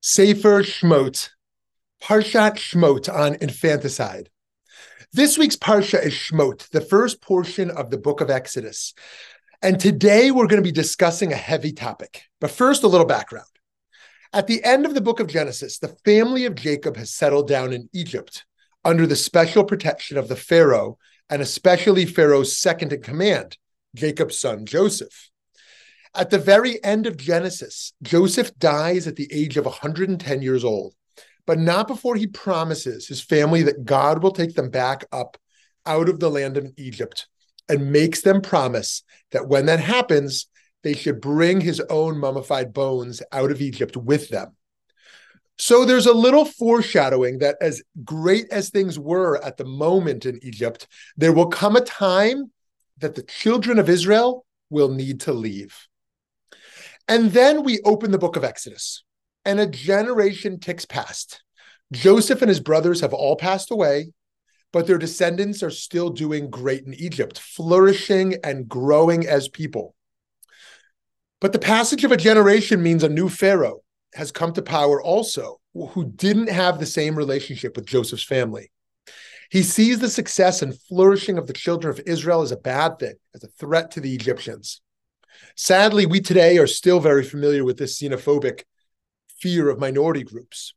[0.00, 1.30] Sefer Shmot,
[2.00, 4.30] Parshat Shmot on infanticide.
[5.12, 8.94] This week's Parsha is Shmot, the first portion of the book of Exodus.
[9.60, 12.22] And today we're going to be discussing a heavy topic.
[12.40, 13.48] But first, a little background.
[14.32, 17.72] At the end of the book of Genesis, the family of Jacob has settled down
[17.72, 18.44] in Egypt
[18.84, 20.96] under the special protection of the Pharaoh
[21.28, 23.58] and especially Pharaoh's second in command,
[23.96, 25.28] Jacob's son Joseph.
[26.14, 30.94] At the very end of Genesis, Joseph dies at the age of 110 years old,
[31.46, 35.36] but not before he promises his family that God will take them back up
[35.86, 37.26] out of the land of Egypt
[37.68, 39.02] and makes them promise
[39.32, 40.48] that when that happens,
[40.82, 44.54] they should bring his own mummified bones out of Egypt with them.
[45.58, 50.38] So there's a little foreshadowing that as great as things were at the moment in
[50.42, 52.52] Egypt, there will come a time
[52.98, 55.87] that the children of Israel will need to leave.
[57.08, 59.02] And then we open the book of Exodus,
[59.44, 61.42] and a generation ticks past.
[61.90, 64.12] Joseph and his brothers have all passed away,
[64.72, 69.94] but their descendants are still doing great in Egypt, flourishing and growing as people.
[71.40, 73.80] But the passage of a generation means a new Pharaoh
[74.14, 78.70] has come to power also, who didn't have the same relationship with Joseph's family.
[79.50, 83.14] He sees the success and flourishing of the children of Israel as a bad thing,
[83.34, 84.82] as a threat to the Egyptians.
[85.56, 88.62] Sadly, we today are still very familiar with this xenophobic
[89.40, 90.74] fear of minority groups.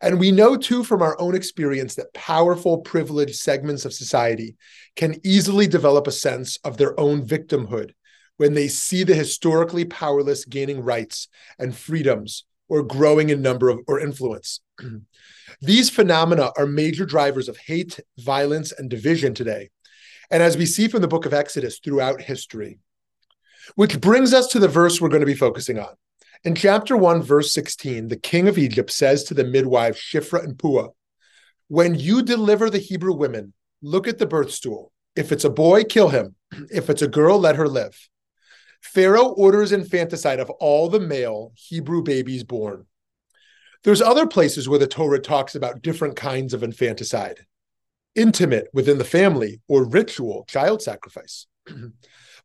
[0.00, 4.56] And we know too from our own experience that powerful, privileged segments of society
[4.96, 7.92] can easily develop a sense of their own victimhood
[8.36, 13.80] when they see the historically powerless gaining rights and freedoms or growing in number of,
[13.86, 14.60] or influence.
[15.60, 19.70] These phenomena are major drivers of hate, violence, and division today.
[20.30, 22.78] And as we see from the book of Exodus throughout history,
[23.74, 25.94] which brings us to the verse we're going to be focusing on.
[26.44, 30.58] In chapter 1, verse 16, the king of Egypt says to the midwives Shifra and
[30.58, 30.88] Puah,
[31.68, 34.92] When you deliver the Hebrew women, look at the birth stool.
[35.16, 36.34] If it's a boy, kill him.
[36.70, 38.08] If it's a girl, let her live.
[38.82, 42.86] Pharaoh orders infanticide of all the male Hebrew babies born.
[43.82, 47.46] There's other places where the Torah talks about different kinds of infanticide
[48.14, 51.46] intimate within the family or ritual child sacrifice.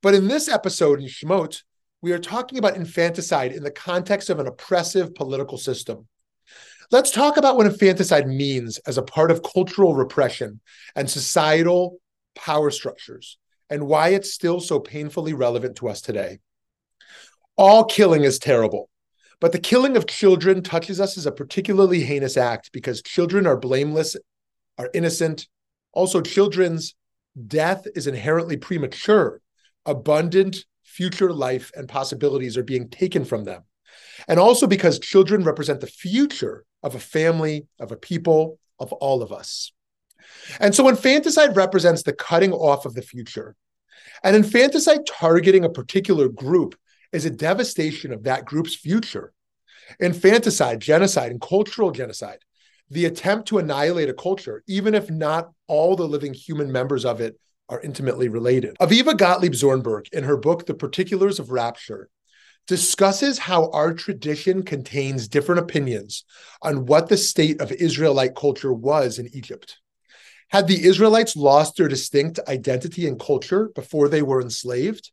[0.01, 1.63] But in this episode in Shemot,
[2.01, 6.07] we are talking about infanticide in the context of an oppressive political system.
[6.91, 10.61] Let's talk about what infanticide means as a part of cultural repression
[10.95, 11.99] and societal
[12.35, 13.37] power structures,
[13.69, 16.39] and why it's still so painfully relevant to us today.
[17.57, 18.89] All killing is terrible,
[19.41, 23.57] but the killing of children touches us as a particularly heinous act because children are
[23.57, 24.15] blameless,
[24.77, 25.47] are innocent.
[25.91, 26.95] Also, children's
[27.47, 29.41] death is inherently premature
[29.85, 33.63] abundant future life and possibilities are being taken from them.
[34.27, 39.21] And also because children represent the future of a family, of a people, of all
[39.21, 39.71] of us.
[40.59, 43.55] And so infanticide represents the cutting off of the future.
[44.23, 46.75] And infanticide targeting a particular group
[47.11, 49.33] is a devastation of that group's future.
[49.99, 52.39] Infanticide, genocide, and cultural genocide,
[52.89, 57.21] the attempt to annihilate a culture, even if not all the living human members of
[57.21, 57.39] it
[57.69, 58.75] are intimately related.
[58.79, 62.09] Aviva Gottlieb Zornberg, in her book, The Particulars of Rapture,
[62.67, 66.23] discusses how our tradition contains different opinions
[66.61, 69.79] on what the state of Israelite culture was in Egypt.
[70.49, 75.11] Had the Israelites lost their distinct identity and culture before they were enslaved?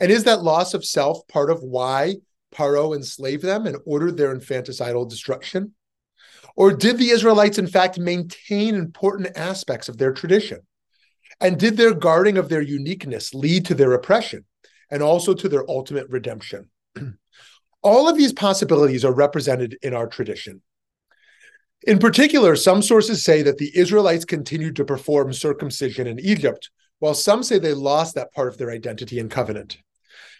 [0.00, 2.16] And is that loss of self part of why
[2.54, 5.74] Paro enslaved them and ordered their infanticidal destruction?
[6.56, 10.60] Or did the Israelites, in fact, maintain important aspects of their tradition?
[11.40, 14.44] And did their guarding of their uniqueness lead to their oppression
[14.90, 16.70] and also to their ultimate redemption?
[17.82, 20.62] All of these possibilities are represented in our tradition.
[21.86, 27.14] In particular, some sources say that the Israelites continued to perform circumcision in Egypt, while
[27.14, 29.78] some say they lost that part of their identity and covenant.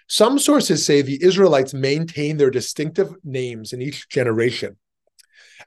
[0.08, 4.78] Some sources say the Israelites maintained their distinctive names in each generation.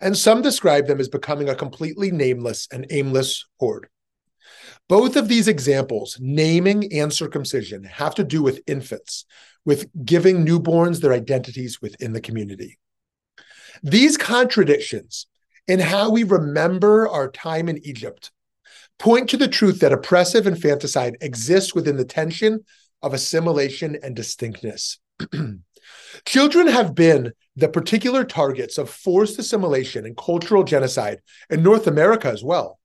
[0.02, 3.88] And some describe them as becoming a completely nameless and aimless horde.
[4.90, 9.26] Both of these examples, naming and circumcision, have to do with infants,
[9.64, 12.80] with giving newborns their identities within the community.
[13.84, 15.28] These contradictions
[15.68, 18.32] in how we remember our time in Egypt
[19.00, 22.66] point to the truth that oppressive infanticide exists within the tension
[23.02, 25.00] of assimilation and distinctness.
[26.26, 31.20] Children have been the particular targets of forced assimilation and cultural genocide
[31.50, 32.80] in North America as well.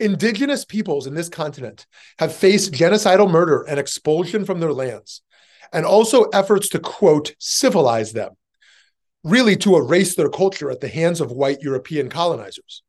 [0.00, 1.86] Indigenous peoples in this continent
[2.18, 5.22] have faced genocidal murder and expulsion from their lands,
[5.72, 8.32] and also efforts to, quote, civilize them.
[9.26, 12.82] really to erase their culture at the hands of white European colonizers.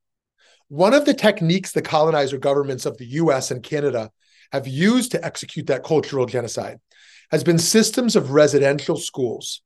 [0.68, 4.12] One of the techniques the colonizer governments of the US and Canada
[4.52, 6.80] have used to execute that cultural genocide
[7.32, 9.62] has been systems of residential schools.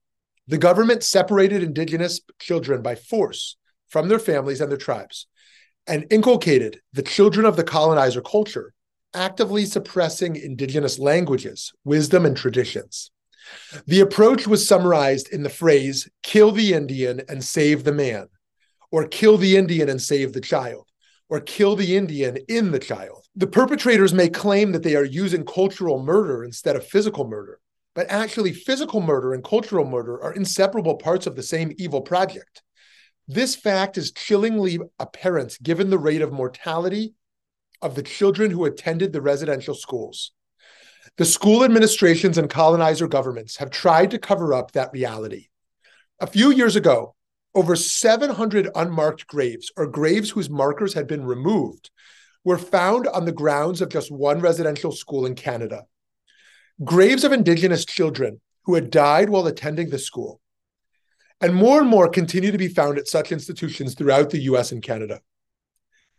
[0.48, 3.58] The government separated indigenous children by force
[3.90, 5.28] from their families and their tribes
[5.88, 8.74] and inculcated the children of the colonizer culture,
[9.14, 13.12] actively suppressing indigenous languages, wisdom, and traditions.
[13.88, 18.28] The approach was summarized in the phrase kill the Indian and save the man,
[18.92, 20.88] or kill the Indian and save the child,
[21.30, 23.21] or kill the Indian in the child.
[23.36, 27.60] The perpetrators may claim that they are using cultural murder instead of physical murder,
[27.96, 32.62] but actually, physical murder and cultural murder are inseparable parts of the same evil project.
[33.28, 37.14] This fact is chillingly apparent given the rate of mortality
[37.82, 40.34] of the children who attended the residential schools.
[41.18, 45.48] The school administrations and colonizer governments have tried to cover up that reality.
[46.20, 47.16] A few years ago,
[47.56, 51.90] over 700 unmarked graves, or graves whose markers had been removed,
[52.44, 55.86] were found on the grounds of just one residential school in Canada.
[56.84, 60.42] Graves of Indigenous children who had died while attending the school.
[61.40, 64.82] And more and more continue to be found at such institutions throughout the US and
[64.82, 65.22] Canada.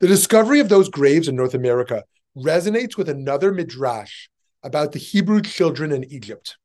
[0.00, 2.04] The discovery of those graves in North America
[2.36, 4.28] resonates with another midrash
[4.62, 6.56] about the Hebrew children in Egypt.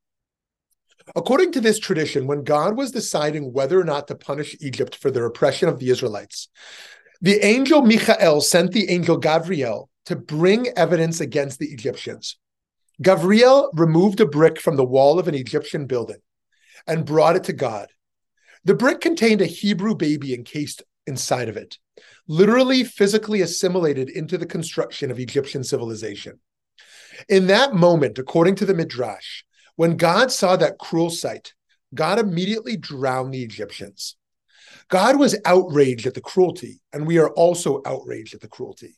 [1.16, 5.10] According to this tradition, when God was deciding whether or not to punish Egypt for
[5.10, 6.48] their oppression of the Israelites,
[7.20, 12.36] the angel Michael sent the angel Gabriel to bring evidence against the Egyptians.
[13.02, 16.18] Gabriel removed a brick from the wall of an Egyptian building
[16.86, 17.88] and brought it to God.
[18.64, 21.78] The brick contained a Hebrew baby encased inside of it,
[22.26, 26.40] literally physically assimilated into the construction of Egyptian civilization.
[27.28, 29.42] In that moment, according to the Midrash,
[29.76, 31.54] when God saw that cruel sight,
[31.94, 34.16] God immediately drowned the Egyptians.
[34.88, 38.96] God was outraged at the cruelty, and we are also outraged at the cruelty.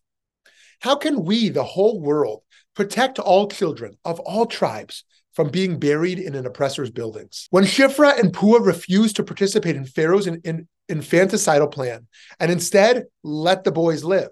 [0.81, 2.43] How can we, the whole world,
[2.75, 7.49] protect all children of all tribes from being buried in an oppressor's buildings?
[7.51, 12.07] When Shifra and Pua refused to participate in Pharaoh's in, in, infanticidal plan
[12.39, 14.31] and instead let the boys live,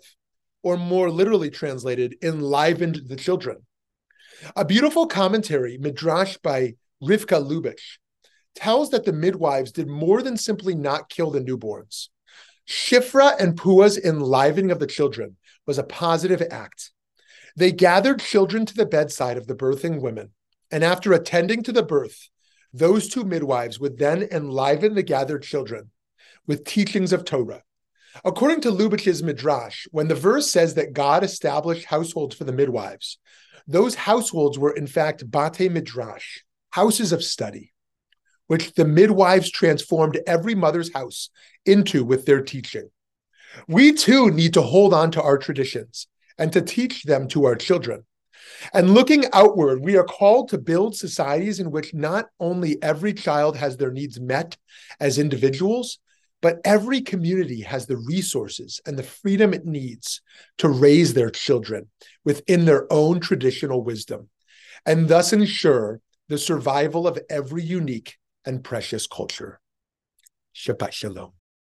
[0.63, 3.59] or more literally translated, enlivened the children,
[4.57, 7.99] a beautiful commentary, Midrash by Rivka Lubitch,
[8.59, 12.09] tells that the midwives did more than simply not kill the newborns.
[12.69, 16.91] Shifra and Pua's enlivening of the children was a positive act.
[17.57, 20.31] They gathered children to the bedside of the birthing women,
[20.71, 22.29] and after attending to the birth,
[22.73, 25.91] those two midwives would then enliven the gathered children
[26.47, 27.63] with teachings of Torah.
[28.25, 33.19] According to Lubitch's Midrash, when the verse says that God established households for the midwives,
[33.67, 36.41] those households were in fact bate midrash,
[36.71, 37.73] houses of study,
[38.49, 41.31] which the midwives transformed every mother's house
[41.65, 42.91] into with their teaching.
[43.67, 47.57] We too need to hold on to our traditions and to teach them to our
[47.57, 48.05] children.
[48.73, 53.57] And looking outward, we are called to build societies in which not only every child
[53.57, 54.57] has their needs met
[55.01, 55.99] as individuals,
[56.41, 60.23] but every community has the resources and the freedom it needs
[60.59, 61.89] to raise their children
[62.25, 64.29] within their own traditional wisdom,
[64.87, 68.17] and thus ensure the survival of every unique
[68.49, 69.61] and precious culture.
[70.57, 71.38] Shabbat Shalom.